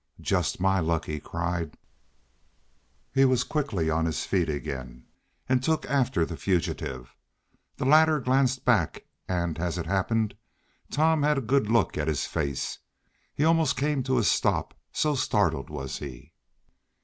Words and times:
"Just 0.19 0.59
my 0.59 0.79
luck!" 0.79 1.05
he 1.05 1.19
cried. 1.19 1.77
He 3.13 3.23
was 3.23 3.43
quickly 3.43 3.87
on 3.91 4.07
his 4.07 4.25
feet 4.25 4.49
again, 4.49 5.05
and 5.47 5.61
took 5.61 5.85
after 5.85 6.25
the 6.25 6.35
fugitive. 6.37 7.13
The 7.77 7.85
latter 7.85 8.19
glanced 8.19 8.65
back, 8.65 9.05
and, 9.27 9.59
as 9.59 9.77
it 9.77 9.85
happened, 9.85 10.33
Tom 10.89 11.21
had 11.21 11.37
a 11.37 11.45
good 11.45 11.69
look 11.69 11.99
at 11.99 12.07
his 12.07 12.25
face. 12.25 12.79
He 13.35 13.43
almost 13.45 13.77
came 13.77 14.01
to 14.01 14.17
a 14.17 14.23
stop, 14.23 14.73
so 14.91 15.13
startled 15.13 15.69
was 15.69 15.99
he. 15.99 16.33